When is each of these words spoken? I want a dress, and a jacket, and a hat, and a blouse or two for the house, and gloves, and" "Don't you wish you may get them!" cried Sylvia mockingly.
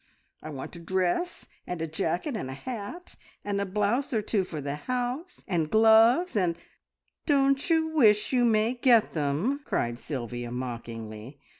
I 0.41 0.49
want 0.49 0.75
a 0.75 0.79
dress, 0.79 1.47
and 1.67 1.79
a 1.79 1.85
jacket, 1.85 2.35
and 2.35 2.49
a 2.49 2.55
hat, 2.55 3.13
and 3.45 3.61
a 3.61 3.67
blouse 3.67 4.13
or 4.13 4.23
two 4.23 4.43
for 4.43 4.59
the 4.59 4.75
house, 4.77 5.43
and 5.47 5.69
gloves, 5.69 6.35
and" 6.35 6.55
"Don't 7.27 7.69
you 7.69 7.89
wish 7.89 8.33
you 8.33 8.43
may 8.43 8.73
get 8.73 9.13
them!" 9.13 9.59
cried 9.63 9.99
Sylvia 9.99 10.49
mockingly. 10.49 11.39